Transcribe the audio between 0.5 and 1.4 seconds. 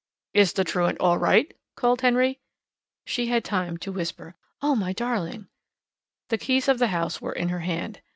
the truant all